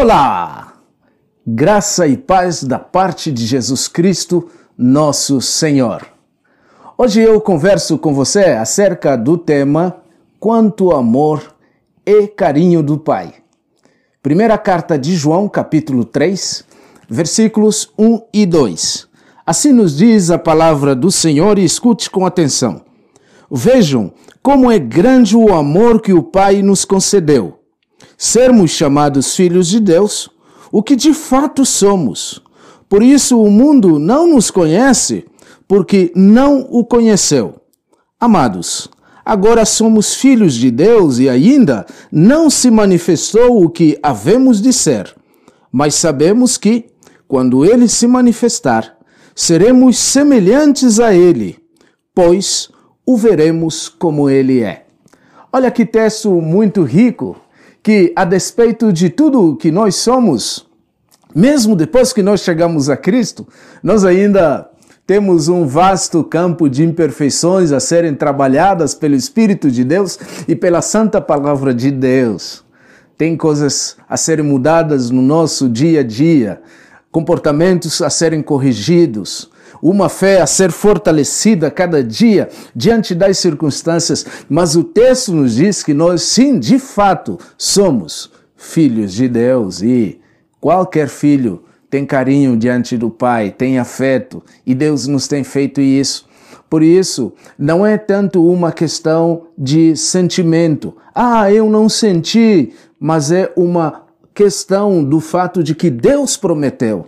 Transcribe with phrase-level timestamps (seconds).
[0.00, 0.74] Olá!
[1.44, 6.06] Graça e paz da parte de Jesus Cristo, nosso Senhor.
[6.96, 9.96] Hoje eu converso com você acerca do tema
[10.38, 11.52] Quanto amor
[12.06, 13.34] e carinho do Pai.
[14.22, 16.64] Primeira carta de João, capítulo 3,
[17.10, 19.08] versículos 1 e 2.
[19.44, 22.82] Assim nos diz a palavra do Senhor e escute com atenção.
[23.50, 24.12] Vejam
[24.44, 27.57] como é grande o amor que o Pai nos concedeu
[28.18, 30.28] sermos chamados filhos de Deus,
[30.72, 32.42] o que de fato somos.
[32.88, 35.24] Por isso o mundo não nos conhece,
[35.68, 37.54] porque não o conheceu.
[38.18, 38.90] Amados,
[39.24, 45.14] agora somos filhos de Deus e ainda não se manifestou o que havemos de ser.
[45.70, 46.86] Mas sabemos que,
[47.28, 48.96] quando ele se manifestar,
[49.34, 51.58] seremos semelhantes a ele,
[52.12, 52.68] pois
[53.06, 54.86] o veremos como ele é.
[55.52, 57.36] Olha que texto muito rico
[57.88, 60.66] que, a despeito de tudo que nós somos,
[61.34, 63.48] mesmo depois que nós chegamos a Cristo,
[63.82, 64.68] nós ainda
[65.06, 70.82] temos um vasto campo de imperfeições a serem trabalhadas pelo Espírito de Deus e pela
[70.82, 72.62] Santa Palavra de Deus.
[73.16, 76.60] Tem coisas a serem mudadas no nosso dia a dia,
[77.10, 79.50] comportamentos a serem corrigidos,
[79.82, 85.82] uma fé a ser fortalecida cada dia diante das circunstâncias, mas o texto nos diz
[85.82, 90.20] que nós, sim, de fato, somos filhos de Deus e
[90.60, 96.28] qualquer filho tem carinho diante do Pai, tem afeto e Deus nos tem feito isso.
[96.68, 100.94] Por isso, não é tanto uma questão de sentimento.
[101.14, 104.02] Ah, eu não senti, mas é uma
[104.34, 107.06] questão do fato de que Deus prometeu.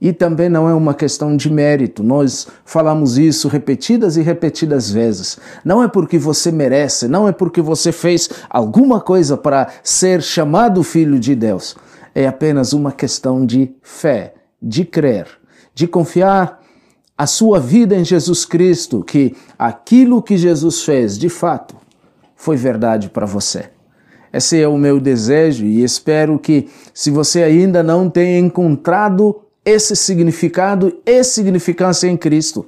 [0.00, 2.02] E também não é uma questão de mérito.
[2.02, 5.38] Nós falamos isso repetidas e repetidas vezes.
[5.64, 10.82] Não é porque você merece, não é porque você fez alguma coisa para ser chamado
[10.82, 11.76] filho de Deus.
[12.14, 15.26] É apenas uma questão de fé, de crer,
[15.74, 16.60] de confiar
[17.16, 21.76] a sua vida em Jesus Cristo, que aquilo que Jesus fez, de fato,
[22.34, 23.70] foi verdade para você.
[24.32, 29.96] Esse é o meu desejo e espero que, se você ainda não tem encontrado esse
[29.96, 32.66] significado e significância em Cristo,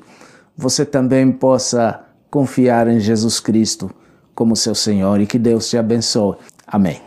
[0.56, 3.90] você também possa confiar em Jesus Cristo
[4.34, 6.36] como seu Senhor e que Deus te abençoe.
[6.66, 7.05] Amém.